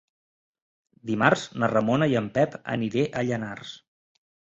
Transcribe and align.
Dimarts 1.09 1.43
na 1.63 1.69
Ramona 1.73 2.07
i 2.13 2.17
en 2.21 2.29
Pep 2.37 2.57
aniré 2.77 3.05
a 3.05 3.23
Llanars. 3.29 3.75